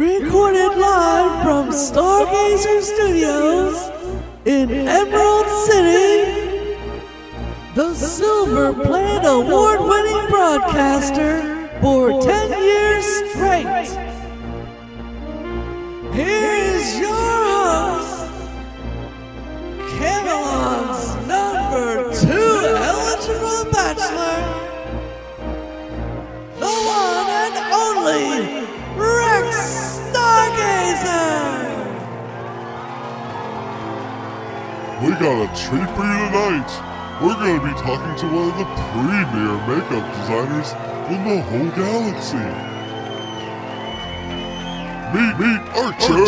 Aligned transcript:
Recorded 0.00 0.78
live 0.78 1.42
from 1.42 1.68
Stargazer 1.68 2.80
Studios 2.80 3.90
in 4.46 4.70
Emerald 4.70 5.46
City, 5.66 6.86
the 7.74 7.94
Silver 7.94 8.72
Plate 8.72 9.26
Award 9.26 9.80
winning 9.80 10.26
broadcaster 10.30 11.68
for 11.82 12.18
10 12.22 12.62
years 12.62 13.04
straight. 13.30 14.09
We 35.02 35.12
got 35.12 35.40
a 35.40 35.48
treat 35.56 35.88
for 35.96 36.04
you 36.04 36.28
tonight. 36.28 36.70
We're 37.22 37.34
going 37.34 37.58
to 37.58 37.66
be 37.66 37.72
talking 37.80 38.14
to 38.20 38.26
one 38.36 38.50
of 38.50 38.58
the 38.58 38.66
premier 38.92 39.56
makeup 39.66 40.04
designers 40.14 40.72
in 41.08 41.24
the 41.24 41.40
whole 41.40 41.70
galaxy. 41.72 42.36
Meet, 45.14 45.38
meet 45.40 45.62
Archer, 45.74 46.20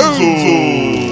Ansel. 0.00 1.03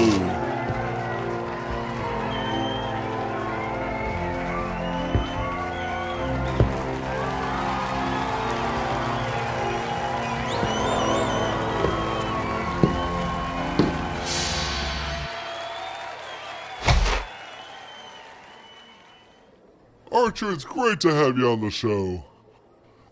Archer, 20.23 20.53
it's 20.53 20.63
great 20.63 21.01
to 21.01 21.13
have 21.13 21.37
you 21.37 21.49
on 21.49 21.59
the 21.59 21.69
show. 21.69 22.23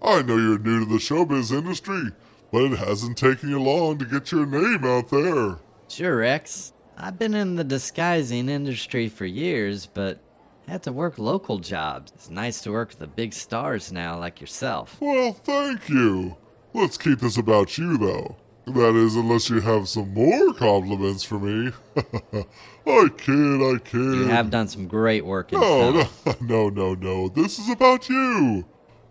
I 0.01 0.21
know 0.21 0.37
you're 0.37 0.57
new 0.57 0.79
to 0.79 0.85
the 0.85 0.95
showbiz 0.95 1.51
industry, 1.51 2.11
but 2.53 2.63
it 2.63 2.79
hasn't 2.79 3.17
taken 3.17 3.49
you 3.49 3.61
long 3.61 3.97
to 3.97 4.05
get 4.05 4.31
your 4.31 4.45
name 4.45 4.85
out 4.85 5.09
there. 5.09 5.57
Sure, 5.89 6.15
Rex. 6.15 6.71
I've 6.97 7.19
been 7.19 7.33
in 7.33 7.57
the 7.57 7.65
disguising 7.65 8.47
industry 8.47 9.09
for 9.09 9.25
years, 9.25 9.87
but 9.87 10.21
had 10.69 10.83
to 10.83 10.93
work 10.93 11.19
local 11.19 11.59
jobs. 11.59 12.13
It's 12.15 12.29
nice 12.29 12.61
to 12.61 12.71
work 12.71 12.91
with 12.91 12.99
the 12.99 13.07
big 13.07 13.33
stars 13.33 13.91
now, 13.91 14.17
like 14.17 14.39
yourself. 14.39 14.95
Well, 15.01 15.33
thank 15.33 15.89
you. 15.89 16.37
Let's 16.73 16.97
keep 16.97 17.19
this 17.19 17.35
about 17.35 17.77
you, 17.77 17.97
though. 17.97 18.37
That 18.67 18.95
is, 18.95 19.15
unless 19.15 19.49
you 19.49 19.59
have 19.59 19.89
some 19.89 20.13
more 20.13 20.53
compliments 20.53 21.23
for 21.23 21.39
me. 21.39 21.71
I 21.97 23.09
kid, 23.17 23.61
I 23.61 23.77
kid. 23.83 23.95
You 23.95 24.25
have 24.27 24.49
done 24.51 24.67
some 24.67 24.87
great 24.87 25.25
work 25.25 25.51
in 25.51 25.59
No, 25.59 26.05
film. 26.23 26.37
no, 26.47 26.69
no, 26.69 26.69
no, 26.69 26.93
no. 26.93 27.29
This 27.29 27.57
is 27.59 27.69
about 27.69 28.07
you. 28.07 28.65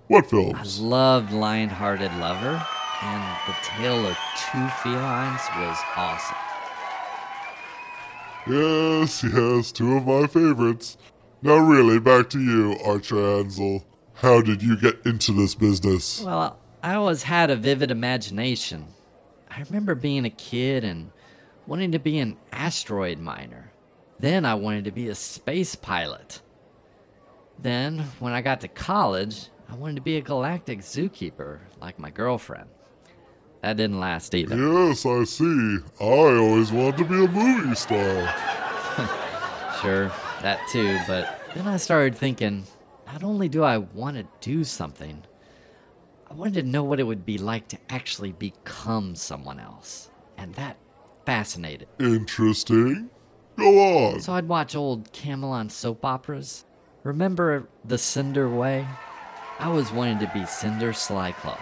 What 0.06 0.30
films? 0.30 0.80
I 0.80 0.82
loved 0.84 1.32
Lion-Hearted 1.32 2.12
Lover, 2.18 2.64
and 3.02 3.38
The 3.46 3.54
Tale 3.62 4.06
of 4.06 4.16
Two 4.36 4.68
Felines 4.82 5.40
was 5.56 5.78
awesome. 5.96 6.36
Yes, 8.46 9.22
yes, 9.24 9.72
two 9.72 9.96
of 9.96 10.06
my 10.06 10.26
favorites. 10.26 10.96
Now, 11.42 11.56
really, 11.58 11.98
back 12.00 12.30
to 12.30 12.40
you, 12.40 12.76
Archer 12.84 13.38
Ansel. 13.38 13.84
How 14.14 14.40
did 14.40 14.62
you 14.62 14.76
get 14.76 15.00
into 15.06 15.32
this 15.32 15.54
business? 15.54 16.20
Well, 16.22 16.58
I 16.82 16.94
always 16.94 17.22
had 17.24 17.50
a 17.50 17.56
vivid 17.56 17.90
imagination. 17.90 18.86
I 19.50 19.62
remember 19.62 19.94
being 19.94 20.24
a 20.24 20.30
kid 20.30 20.84
and 20.84 21.10
wanting 21.66 21.92
to 21.92 21.98
be 21.98 22.18
an 22.18 22.36
asteroid 22.52 23.18
miner. 23.18 23.72
Then 24.18 24.44
I 24.44 24.54
wanted 24.54 24.84
to 24.84 24.92
be 24.92 25.08
a 25.08 25.14
space 25.14 25.74
pilot. 25.74 26.40
Then, 27.58 27.98
when 28.20 28.32
I 28.32 28.40
got 28.40 28.60
to 28.62 28.68
college, 28.68 29.48
I 29.68 29.74
wanted 29.74 29.96
to 29.96 30.02
be 30.02 30.16
a 30.16 30.20
galactic 30.22 30.80
zookeeper 30.80 31.58
like 31.80 31.98
my 31.98 32.10
girlfriend. 32.10 32.68
That 33.62 33.76
didn't 33.76 34.00
last 34.00 34.34
either. 34.34 34.56
Yes, 34.56 35.04
I 35.04 35.24
see. 35.24 35.78
I 36.00 36.04
always 36.04 36.72
wanted 36.72 36.98
to 36.98 37.04
be 37.04 37.24
a 37.24 37.28
movie 37.28 37.74
star. 37.74 38.34
Sure, 39.80 40.08
that 40.42 40.60
too, 40.70 40.98
but 41.06 41.40
then 41.54 41.66
I 41.66 41.78
started 41.78 42.14
thinking 42.14 42.64
not 43.06 43.24
only 43.24 43.48
do 43.48 43.62
I 43.62 43.78
want 43.78 44.18
to 44.18 44.26
do 44.42 44.62
something, 44.62 45.22
I 46.30 46.34
wanted 46.34 46.54
to 46.54 46.62
know 46.62 46.84
what 46.84 47.00
it 47.00 47.04
would 47.04 47.26
be 47.26 47.38
like 47.38 47.66
to 47.68 47.78
actually 47.88 48.30
become 48.32 49.16
someone 49.16 49.58
else. 49.58 50.10
And 50.38 50.54
that 50.54 50.76
fascinated. 51.26 51.88
Interesting. 51.98 53.10
Go 53.56 53.78
on. 53.78 54.20
So 54.20 54.34
I'd 54.34 54.46
watch 54.46 54.76
old 54.76 55.12
Camelon 55.12 55.70
soap 55.70 56.04
operas. 56.04 56.64
Remember 57.02 57.68
The 57.84 57.98
Cinder 57.98 58.48
Way? 58.48 58.86
I 59.58 59.66
always 59.66 59.90
wanted 59.90 60.20
to 60.20 60.30
be 60.32 60.46
Cinder 60.46 60.92
Slyclaw. 60.92 61.58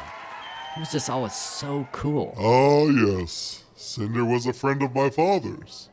It 0.76 0.80
was 0.80 0.92
just 0.92 1.08
always 1.08 1.34
so 1.34 1.88
cool. 1.90 2.34
Ah, 2.38 2.84
yes. 2.90 3.64
Cinder 3.74 4.24
was 4.24 4.46
a 4.46 4.52
friend 4.52 4.82
of 4.82 4.94
my 4.94 5.08
father's. 5.08 5.88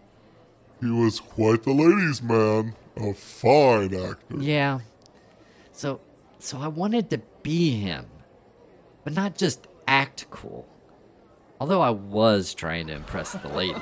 He 0.81 0.91
was 0.91 1.19
quite 1.19 1.63
the 1.63 1.71
ladies' 1.71 2.21
man, 2.21 2.75
a 2.97 3.13
fine 3.13 3.95
actor. 3.95 4.37
Yeah. 4.37 4.79
So 5.71 6.01
so 6.39 6.59
I 6.59 6.67
wanted 6.67 7.09
to 7.11 7.19
be 7.41 7.71
him. 7.79 8.05
But 9.05 9.13
not 9.13 9.37
just 9.37 9.67
act 9.87 10.25
cool. 10.31 10.67
Although 11.61 11.81
I 11.81 11.91
was 11.91 12.53
trying 12.53 12.87
to 12.87 12.93
impress 12.93 13.31
the 13.31 13.47
ladies. 13.47 13.81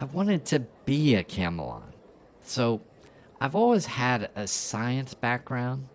I 0.00 0.04
wanted 0.12 0.44
to 0.46 0.60
be 0.84 1.14
a 1.14 1.24
Camelon. 1.24 1.84
So 2.42 2.82
I've 3.40 3.54
always 3.54 3.86
had 3.86 4.30
a 4.36 4.46
science 4.46 5.14
background 5.14 5.88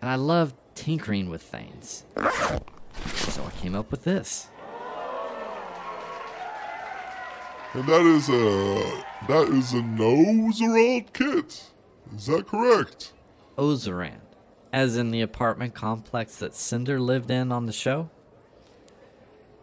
and 0.00 0.08
I 0.08 0.14
love 0.14 0.54
tinkering 0.74 1.28
with 1.28 1.42
things. 1.42 2.04
So 2.16 3.44
I 3.44 3.50
came 3.60 3.74
up 3.74 3.90
with 3.90 4.04
this. 4.04 4.48
And 7.74 7.86
that 7.86 8.02
is 8.02 8.28
a 8.28 9.04
that 9.28 9.48
is 9.48 9.72
a 9.74 9.82
Noserald 9.82 11.12
kit. 11.12 11.70
Is 12.16 12.26
that 12.26 12.46
correct? 12.46 13.12
Ozarand, 13.56 14.20
as 14.72 14.96
in 14.96 15.10
the 15.10 15.20
apartment 15.20 15.74
complex 15.74 16.36
that 16.36 16.54
Cinder 16.54 17.00
lived 17.00 17.30
in 17.30 17.52
on 17.52 17.66
the 17.66 17.72
show. 17.72 18.10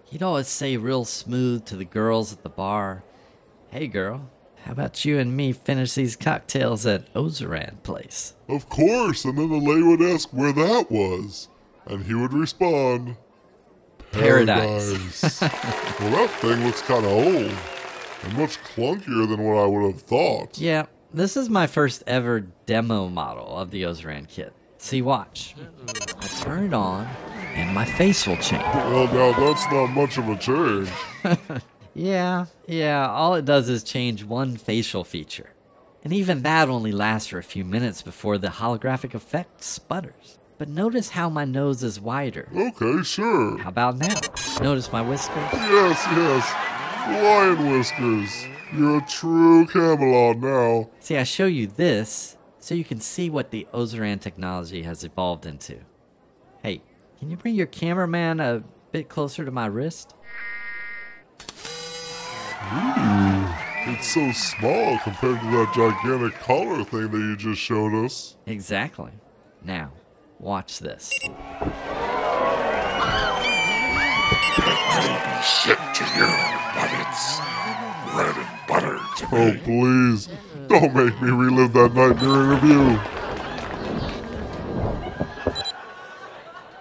He'd 0.06 0.24
always 0.24 0.48
say 0.48 0.78
real 0.78 1.06
smooth 1.06 1.66
to 1.66 1.76
the 1.76 1.86
girls 1.86 2.32
at 2.32 2.44
the 2.44 2.50
bar, 2.50 3.04
Hey 3.70 3.88
girl, 3.88 4.30
how 4.64 4.72
about 4.72 5.06
you 5.06 5.20
and 5.20 5.36
me 5.36 5.52
finish 5.52 5.94
these 5.94 6.16
cocktails 6.16 6.86
at 6.86 7.14
Ozaran 7.14 7.84
place? 7.84 8.34
Of 8.48 8.70
course. 8.70 9.26
And 9.26 9.38
then 9.38 9.50
the 9.50 9.58
lady 9.58 9.84
would 9.84 10.02
ask 10.02 10.30
where 10.32 10.54
that 10.54 10.88
was, 10.90 11.50
and 11.86 12.06
he 12.06 12.14
would 12.14 12.34
respond, 12.34 13.18
Paradise. 14.12 15.22
Paradise. 15.30 15.42
well, 16.00 16.12
that 16.12 16.30
thing 16.40 16.66
looks 16.66 16.82
kind 16.82 17.06
of 17.06 17.12
old 17.12 17.58
and 18.24 18.38
much 18.38 18.58
clunkier 18.64 19.28
than 19.28 19.44
what 19.44 19.58
I 19.58 19.66
would 19.66 19.92
have 19.92 20.02
thought. 20.02 20.58
Yeah, 20.58 20.86
this 21.14 21.38
is 21.38 21.50
my 21.50 21.68
first 21.68 22.04
ever 22.08 22.40
demo 22.40 23.10
model 23.10 23.58
of 23.58 23.72
the 23.72 23.84
Ozaran 23.84 24.28
kit. 24.28 24.54
See, 24.78 25.02
watch. 25.02 25.56
I 26.20 26.28
turn 26.28 26.66
it 26.66 26.74
on, 26.74 27.06
and 27.56 27.74
my 27.74 27.86
face 27.86 28.28
will 28.28 28.38
change. 28.38 28.64
Well, 28.64 29.08
now 29.14 29.40
that's 29.40 29.66
not 29.72 29.88
much 29.88 30.18
of 30.18 30.30
a 30.30 30.36
change. 30.38 30.90
Yeah, 31.98 32.46
yeah, 32.68 33.10
all 33.10 33.34
it 33.34 33.44
does 33.46 33.70
is 33.70 33.84
change 33.84 34.24
one 34.24 34.56
facial 34.56 35.04
feature. 35.04 35.50
And 36.04 36.14
even 36.14 36.44
that 36.44 36.70
only 36.70 36.92
lasts 36.92 37.30
for 37.30 37.40
a 37.40 37.44
few 37.44 37.66
minutes 37.66 38.04
before 38.04 38.38
the 38.38 38.50
holographic 38.50 39.16
effect 39.16 39.64
sputters. 39.64 40.38
But 40.60 40.70
notice 40.70 41.10
how 41.10 41.28
my 41.32 41.44
nose 41.44 41.82
is 41.82 42.00
wider. 42.00 42.50
Okay, 42.56 43.02
sure. 43.02 43.58
How 43.58 43.70
about 43.70 43.98
now? 43.98 44.14
Notice 44.62 44.92
my 44.92 45.02
whiskers? 45.02 45.38
Yes, 45.54 46.06
yes. 46.12 47.24
Lion 47.24 47.72
whiskers. 47.72 48.46
You're 48.76 49.00
a 49.00 49.06
true 49.08 49.66
Camelot 49.66 50.38
now. 50.38 50.92
See, 51.00 51.18
I 51.18 51.24
show 51.24 51.48
you 51.48 51.66
this 51.66 52.37
so 52.68 52.76
you 52.76 52.84
can 52.84 53.00
see 53.00 53.30
what 53.30 53.50
the 53.52 53.66
Ozaran 53.74 54.20
technology 54.20 54.84
has 54.84 55.06
evolved 55.06 55.46
into. 55.46 55.78
Hey, 56.62 56.82
can 57.18 57.32
you 57.32 57.38
bring 57.38 57.56
your 57.56 57.66
cameraman 57.66 58.42
a 58.42 58.62
bit 58.92 59.08
closer 59.08 59.46
to 59.46 59.52
my 59.52 59.68
wrist? 59.68 60.14
Ooh, 62.74 63.48
It's 63.90 64.14
so 64.14 64.34
small 64.34 65.00
compared 65.00 65.40
to 65.40 65.46
that 65.52 65.72
gigantic 65.74 66.38
collar 66.42 66.84
thing 66.84 67.10
that 67.10 67.18
you 67.18 67.38
just 67.38 67.62
showed 67.62 68.04
us. 68.04 68.36
Exactly. 68.46 69.12
Now, 69.64 69.94
watch 70.38 70.80
this. 70.80 71.10
Shit 71.12 71.32
to 75.96 76.04
you, 76.18 76.30
but 76.76 76.92
it's 77.00 77.40
bread 78.12 78.36
and 78.36 78.68
butter. 78.68 79.00
Oh, 79.32 79.56
please. 79.64 80.28
Don't 80.68 80.94
make 80.94 81.22
me 81.22 81.32
relive 81.32 81.74
that 81.74 81.94
nightmare 81.94 82.44
interview. 82.44 83.00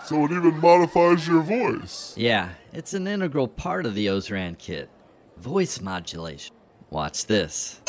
So 0.04 0.24
it 0.24 0.32
even 0.32 0.60
modifies 0.60 1.26
your 1.26 1.42
voice. 1.42 2.14
Yeah, 2.16 2.50
it's 2.72 2.94
an 2.94 3.06
integral 3.06 3.48
part 3.48 3.86
of 3.86 3.94
the 3.94 4.06
Ozran 4.06 4.56
kit. 4.58 4.88
Voice 5.38 5.80
modulation. 5.80 6.54
Watch 6.90 7.26
this. 7.26 7.80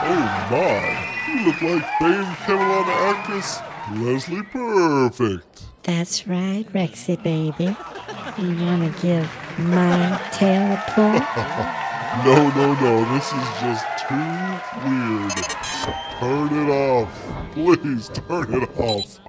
Oh 0.00 0.48
my, 0.50 1.24
you 1.28 1.46
look 1.46 1.60
like 1.60 1.84
famed 1.98 2.36
Camelot 2.46 2.88
actress 2.88 3.58
Leslie 3.92 4.42
Perfect. 4.44 5.64
That's 5.82 6.26
right, 6.26 6.64
Rexy 6.72 7.22
baby. 7.22 7.76
You 8.38 8.64
want 8.64 8.94
to 8.94 9.02
give 9.02 9.30
my 9.58 10.20
tail 10.32 10.72
a? 10.96 11.88
No, 12.24 12.50
no, 12.50 12.74
no, 12.80 13.14
this 13.14 13.32
is 13.32 13.48
just 13.60 13.86
too 14.08 14.14
weird. 14.84 15.32
Turn 16.18 16.68
it 16.68 16.70
off. 16.70 17.52
Please 17.52 18.08
turn 18.08 18.62
it 18.62 18.78
off. 18.78 19.20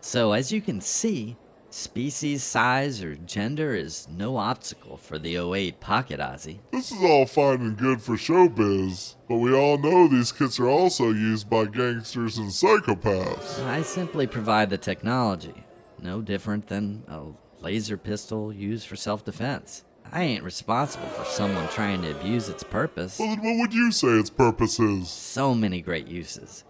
So, 0.00 0.32
as 0.32 0.52
you 0.52 0.60
can 0.60 0.80
see, 0.80 1.36
species, 1.70 2.42
size, 2.42 3.02
or 3.02 3.16
gender 3.16 3.74
is 3.74 4.06
no 4.08 4.36
obstacle 4.36 4.96
for 4.96 5.18
the 5.18 5.36
08 5.36 5.80
Pocket 5.80 6.20
Ozzy. 6.20 6.58
This 6.70 6.92
is 6.92 7.02
all 7.02 7.26
fine 7.26 7.60
and 7.60 7.76
good 7.76 8.00
for 8.00 8.14
showbiz, 8.16 9.16
but 9.28 9.36
we 9.36 9.54
all 9.54 9.76
know 9.76 10.08
these 10.08 10.32
kits 10.32 10.60
are 10.60 10.68
also 10.68 11.10
used 11.10 11.50
by 11.50 11.64
gangsters 11.64 12.38
and 12.38 12.48
psychopaths. 12.48 13.62
I 13.64 13.82
simply 13.82 14.26
provide 14.26 14.70
the 14.70 14.78
technology, 14.78 15.64
no 16.00 16.22
different 16.22 16.68
than 16.68 17.02
a 17.08 17.32
laser 17.60 17.96
pistol 17.96 18.52
used 18.52 18.86
for 18.86 18.96
self 18.96 19.24
defense. 19.24 19.84
I 20.12 20.22
ain't 20.22 20.44
responsible 20.44 21.08
for 21.08 21.24
someone 21.24 21.68
trying 21.68 22.02
to 22.02 22.12
abuse 22.12 22.48
its 22.48 22.62
purpose. 22.62 23.18
Well, 23.18 23.34
then 23.34 23.44
what 23.44 23.60
would 23.60 23.74
you 23.74 23.90
say 23.90 24.08
its 24.08 24.30
purpose 24.30 24.78
is? 24.78 25.08
So 25.10 25.54
many 25.54 25.80
great 25.80 26.06
uses. 26.06 26.64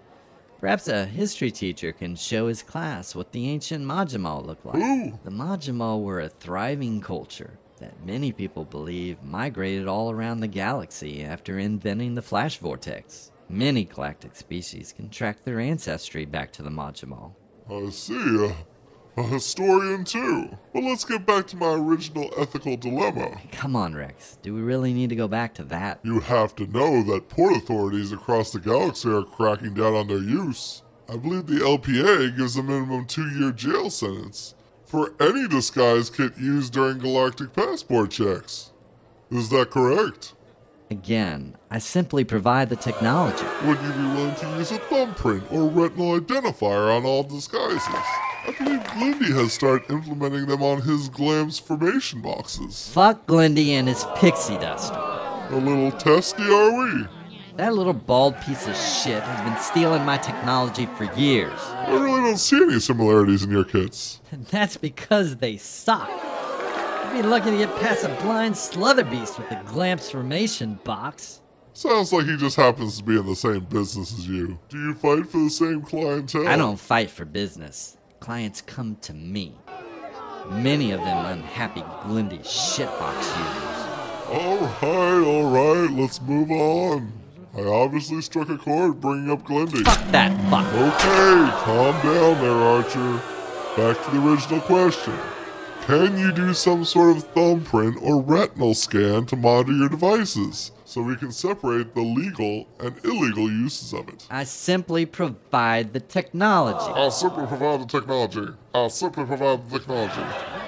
Perhaps 0.60 0.88
a 0.88 1.04
history 1.04 1.50
teacher 1.50 1.92
can 1.92 2.16
show 2.16 2.48
his 2.48 2.62
class 2.62 3.14
what 3.14 3.32
the 3.32 3.48
ancient 3.50 3.84
Majima 3.84 4.44
looked 4.44 4.64
like. 4.64 4.76
Ooh. 4.76 5.18
The 5.22 5.30
Majima 5.30 6.02
were 6.02 6.20
a 6.20 6.28
thriving 6.30 7.00
culture 7.02 7.58
that 7.78 8.04
many 8.06 8.32
people 8.32 8.64
believe 8.64 9.22
migrated 9.22 9.86
all 9.86 10.10
around 10.10 10.40
the 10.40 10.48
galaxy 10.48 11.22
after 11.22 11.58
inventing 11.58 12.14
the 12.14 12.22
flash 12.22 12.56
vortex. 12.56 13.30
Many 13.50 13.84
galactic 13.84 14.34
species 14.34 14.92
can 14.92 15.10
track 15.10 15.44
their 15.44 15.60
ancestry 15.60 16.24
back 16.24 16.52
to 16.52 16.62
the 16.62 16.70
Majima. 16.70 17.32
I 17.70 17.90
see. 17.90 18.46
Uh, 18.46 18.52
A 19.18 19.22
historian 19.22 20.04
too. 20.04 20.58
But 20.74 20.82
let's 20.82 21.04
get 21.04 21.24
back 21.24 21.46
to 21.46 21.56
my 21.56 21.72
original 21.72 22.30
ethical 22.36 22.76
dilemma. 22.76 23.40
Come 23.50 23.74
on, 23.74 23.94
Rex. 23.94 24.36
Do 24.42 24.54
we 24.54 24.60
really 24.60 24.92
need 24.92 25.08
to 25.08 25.16
go 25.16 25.26
back 25.26 25.54
to 25.54 25.64
that? 25.64 26.00
You 26.02 26.20
have 26.20 26.54
to 26.56 26.66
know 26.66 27.02
that 27.04 27.30
port 27.30 27.56
authorities 27.56 28.12
across 28.12 28.52
the 28.52 28.60
galaxy 28.60 29.08
are 29.08 29.22
cracking 29.22 29.72
down 29.72 29.94
on 29.94 30.08
their 30.08 30.18
use. 30.18 30.82
I 31.08 31.16
believe 31.16 31.46
the 31.46 31.60
LPA 31.60 32.36
gives 32.36 32.58
a 32.58 32.62
minimum 32.62 33.06
two 33.06 33.28
year 33.30 33.52
jail 33.52 33.88
sentence 33.88 34.54
for 34.84 35.14
any 35.18 35.48
disguise 35.48 36.10
kit 36.10 36.36
used 36.36 36.74
during 36.74 36.98
galactic 36.98 37.54
passport 37.54 38.10
checks. 38.10 38.72
Is 39.30 39.48
that 39.48 39.70
correct? 39.70 40.34
Again, 40.90 41.56
I 41.70 41.78
simply 41.78 42.22
provide 42.22 42.68
the 42.68 42.76
technology. 42.76 43.44
Would 43.64 43.80
you 43.80 43.92
be 43.92 44.02
willing 44.14 44.34
to 44.36 44.48
use 44.58 44.72
a 44.72 44.78
thumbprint 44.78 45.50
or 45.50 45.68
retinal 45.68 46.20
identifier 46.20 46.94
on 46.94 47.06
all 47.06 47.22
disguises? 47.22 47.82
I 48.46 48.52
believe 48.52 48.82
Glindy 48.84 49.34
has 49.34 49.52
started 49.52 49.90
implementing 49.90 50.46
them 50.46 50.62
on 50.62 50.82
his 50.82 51.10
Glams 51.10 51.60
formation 51.60 52.22
boxes. 52.22 52.88
Fuck 52.92 53.26
Glindy 53.26 53.70
and 53.70 53.88
his 53.88 54.04
pixie 54.16 54.56
dust. 54.58 54.92
A 54.94 55.56
little 55.56 55.90
testy, 55.90 56.44
are 56.44 56.72
we? 56.78 57.06
That 57.56 57.74
little 57.74 57.92
bald 57.92 58.40
piece 58.42 58.68
of 58.68 58.76
shit 58.76 59.22
has 59.22 59.48
been 59.48 59.58
stealing 59.60 60.04
my 60.04 60.18
technology 60.18 60.86
for 60.96 61.12
years. 61.14 61.58
I 61.58 61.90
really 61.92 62.20
don't 62.20 62.36
see 62.36 62.62
any 62.62 62.78
similarities 62.78 63.42
in 63.42 63.50
your 63.50 63.64
kits. 63.64 64.20
And 64.30 64.46
that's 64.50 64.76
because 64.76 65.36
they 65.36 65.56
suck. 65.56 66.08
You'd 67.14 67.22
be 67.22 67.28
lucky 67.28 67.50
to 67.50 67.56
get 67.56 67.74
past 67.76 68.04
a 68.04 68.08
blind 68.22 68.54
slutherbeast 68.54 69.38
with 69.38 69.50
a 69.50 69.62
Glamps 69.66 70.10
formation 70.10 70.78
box. 70.84 71.40
Sounds 71.72 72.12
like 72.12 72.26
he 72.26 72.36
just 72.36 72.56
happens 72.56 72.98
to 72.98 73.04
be 73.04 73.18
in 73.18 73.26
the 73.26 73.34
same 73.34 73.64
business 73.64 74.12
as 74.12 74.28
you. 74.28 74.58
Do 74.68 74.78
you 74.78 74.94
fight 74.94 75.26
for 75.26 75.38
the 75.38 75.50
same 75.50 75.82
clientele? 75.82 76.46
I 76.46 76.56
don't 76.56 76.78
fight 76.78 77.10
for 77.10 77.24
business. 77.24 77.95
Clients 78.20 78.60
come 78.60 78.96
to 79.02 79.12
me. 79.12 79.54
Many 80.50 80.92
of 80.92 81.00
them 81.00 81.26
unhappy 81.26 81.82
Glindy 82.04 82.40
shitbox 82.40 83.16
users. 83.16 83.76
Oh, 84.28 84.78
alright, 84.82 85.26
alright, 85.26 85.90
let's 85.98 86.20
move 86.20 86.50
on. 86.50 87.12
I 87.56 87.62
obviously 87.62 88.20
struck 88.22 88.48
a 88.48 88.58
chord 88.58 89.00
bringing 89.00 89.30
up 89.30 89.42
Glindy. 89.44 89.84
Fuck 89.84 90.10
that 90.12 90.32
fuck. 90.50 90.66
Okay, 90.72 91.64
calm 91.64 92.02
down 92.02 92.40
there, 92.40 92.52
Archer. 92.52 93.22
Back 93.76 94.04
to 94.04 94.10
the 94.10 94.28
original 94.28 94.60
question. 94.60 95.14
Can 95.82 96.18
you 96.18 96.32
do 96.32 96.52
some 96.54 96.84
sort 96.84 97.16
of 97.16 97.22
thumbprint 97.24 97.98
or 98.00 98.20
retinal 98.20 98.74
scan 98.74 99.26
to 99.26 99.36
monitor 99.36 99.72
your 99.72 99.88
devices 99.88 100.72
so 100.86 101.02
we 101.02 101.16
can 101.16 101.32
separate 101.32 101.94
the 101.94 102.00
legal 102.00 102.68
and 102.78 102.94
illegal 103.04 103.50
uses 103.50 103.92
of 103.92 104.08
it? 104.08 104.26
I 104.30 104.44
simply 104.44 105.04
provide 105.04 105.92
the 105.92 106.00
technology. 106.00 106.92
I'll 106.94 107.10
simply 107.10 107.44
provide 107.46 107.80
the 107.80 107.86
technology. 107.86 108.52
I'll 108.72 108.88
simply 108.88 109.24
provide 109.24 109.68
the 109.68 109.78
technology. 109.80 110.22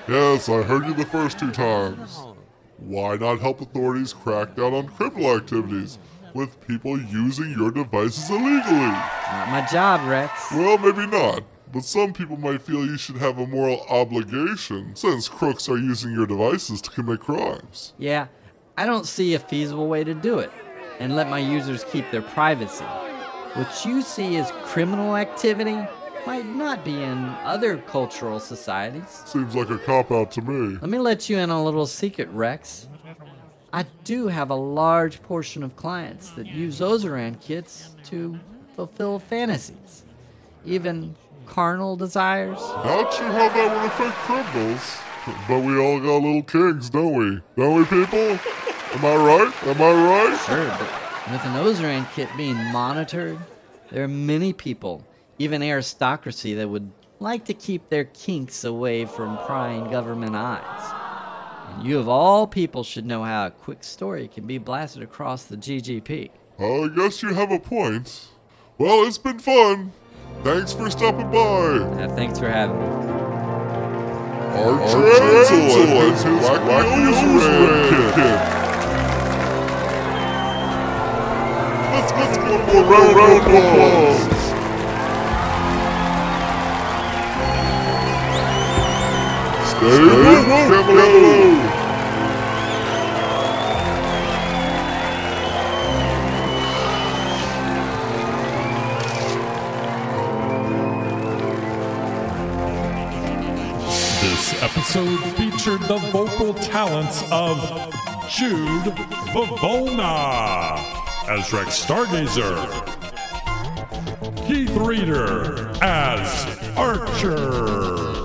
Yes, 0.08 0.48
I 0.48 0.62
heard 0.62 0.86
you 0.86 0.94
the 0.94 1.06
first 1.06 1.38
two 1.38 1.52
times. 1.52 2.18
Why 2.78 3.16
not 3.16 3.38
help 3.38 3.60
authorities 3.60 4.12
crack 4.12 4.56
down 4.56 4.74
on 4.74 4.88
criminal 4.88 5.36
activities 5.36 5.98
with 6.34 6.66
people 6.66 7.00
using 7.00 7.52
your 7.52 7.70
devices 7.70 8.28
illegally? 8.28 8.74
Not 8.76 9.50
my 9.50 9.66
job, 9.70 10.08
Rex. 10.08 10.50
Well, 10.50 10.78
maybe 10.78 11.06
not. 11.06 11.44
But 11.72 11.84
some 11.84 12.12
people 12.12 12.38
might 12.38 12.62
feel 12.62 12.84
you 12.86 12.96
should 12.96 13.18
have 13.18 13.38
a 13.38 13.46
moral 13.46 13.84
obligation 13.88 14.96
since 14.96 15.28
crooks 15.28 15.68
are 15.68 15.76
using 15.76 16.12
your 16.12 16.26
devices 16.26 16.80
to 16.82 16.90
commit 16.90 17.20
crimes. 17.20 17.92
Yeah, 17.98 18.28
I 18.78 18.86
don't 18.86 19.08
see 19.08 19.34
a 19.34 19.40
feasible 19.40 19.88
way 19.88 20.04
to 20.04 20.14
do 20.14 20.38
it 20.38 20.52
and 21.00 21.16
let 21.16 21.28
my 21.28 21.40
users 21.40 21.82
keep 21.82 22.08
their 22.12 22.22
privacy. 22.22 22.84
What 23.54 23.84
you 23.84 24.02
see 24.02 24.36
as 24.36 24.52
criminal 24.62 25.16
activity 25.16 25.84
might 26.24 26.46
not 26.46 26.84
be 26.84 27.02
in 27.02 27.24
other 27.42 27.78
cultural 27.78 28.38
societies. 28.38 29.24
Seems 29.26 29.56
like 29.56 29.70
a 29.70 29.78
cop 29.78 30.12
out 30.12 30.30
to 30.30 30.42
me. 30.42 30.78
Let 30.80 30.90
me 30.90 30.98
let 30.98 31.28
you 31.28 31.38
in 31.38 31.50
on 31.50 31.60
a 31.60 31.64
little 31.64 31.86
secret, 31.86 32.28
Rex. 32.28 32.86
I 33.72 33.84
do 34.04 34.28
have 34.28 34.50
a 34.50 34.54
large 34.54 35.24
portion 35.24 35.64
of 35.64 35.74
clients 35.74 36.30
that 36.30 36.46
use 36.46 36.78
Ozaran 36.78 37.40
kits 37.40 37.96
to 38.04 38.38
fulfill 38.76 39.18
fantasies, 39.18 40.04
even 40.64 41.16
carnal 41.46 41.96
desires. 41.96 42.60
Not 42.60 43.12
sure 43.12 43.26
how 43.26 43.48
that 43.48 43.74
would 43.74 43.86
affect 43.86 44.14
criminals. 44.18 44.98
But 45.48 45.60
we 45.60 45.78
all 45.78 45.98
got 45.98 46.22
little 46.22 46.42
kings, 46.42 46.88
don't 46.88 47.14
we? 47.14 47.40
Don't 47.56 47.76
we, 47.76 47.84
people? 47.84 48.38
Am 48.90 49.04
I 49.04 49.16
right? 49.16 49.62
Am 49.64 49.82
I 49.82 49.92
right? 49.92 50.40
Sure, 50.46 50.66
but 50.66 51.32
with 51.32 51.44
an 51.44 51.52
Ozaran 51.62 52.10
kit 52.14 52.28
being 52.38 52.56
monitored, 52.72 53.38
there 53.90 54.02
are 54.02 54.08
many 54.08 54.54
people, 54.54 55.04
even 55.38 55.62
aristocracy, 55.62 56.54
that 56.54 56.68
would 56.68 56.90
like 57.20 57.44
to 57.44 57.54
keep 57.54 57.90
their 57.90 58.04
kinks 58.04 58.64
away 58.64 59.04
from 59.04 59.36
prying 59.44 59.90
government 59.90 60.34
eyes. 60.34 61.74
And 61.74 61.86
you, 61.86 61.98
of 61.98 62.08
all 62.08 62.46
people, 62.46 62.82
should 62.82 63.04
know 63.04 63.22
how 63.22 63.46
a 63.46 63.50
quick 63.50 63.84
story 63.84 64.26
can 64.26 64.46
be 64.46 64.56
blasted 64.56 65.02
across 65.02 65.44
the 65.44 65.56
GGP. 65.56 66.30
I 66.58 66.88
guess 66.96 67.22
you 67.22 67.34
have 67.34 67.52
a 67.52 67.58
point. 67.58 68.28
Well, 68.78 69.06
it's 69.06 69.18
been 69.18 69.38
fun. 69.38 69.92
Thanks 70.44 70.72
for 70.72 70.90
stopping 70.90 71.30
by. 71.30 71.38
Uh, 71.38 72.08
thanks 72.16 72.38
for 72.38 72.48
having 72.48 72.78
me. 72.78 72.86
Archer 74.58 75.06
Ansel 75.06 75.60
and 75.60 76.14
his 76.14 76.24
Wacky 76.24 77.12
Ozaran 77.12 78.57
let's 82.68 82.74
go 82.74 82.84
for 82.84 82.94
a 82.94 83.14
round, 83.14 83.16
round 83.16 83.38
applause. 83.38 84.28
Stay 89.68 90.04
woke, 90.04 90.68
Camelot. 90.68 91.74
This 104.20 104.62
episode 104.62 105.18
featured 105.36 105.80
the 105.82 105.98
vocal 106.12 106.54
talents 106.54 107.22
of 107.30 107.58
Jude 108.28 108.94
Vavona 109.32 110.97
as 111.28 111.52
Rex 111.52 111.84
Stargazer, 111.84 112.56
Keith 114.46 114.74
Reader 114.76 115.70
as 115.82 116.46
Archer, 116.74 118.24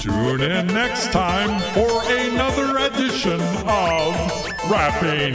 Tune 0.00 0.40
in 0.40 0.66
next 0.68 1.10
time 1.12 1.60
for 1.74 2.02
another 2.10 2.78
edition 2.78 3.40
of 3.66 4.14
Rapping 4.70 5.34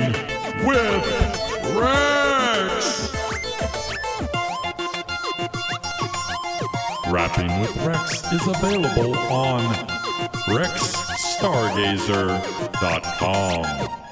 with 0.66 1.06
Rex. 1.76 3.12
Rapping 7.08 7.60
with 7.60 7.76
Rex 7.86 8.24
is 8.32 8.48
available 8.48 9.16
on 9.18 9.76
rexstargazer.com. 11.46 14.05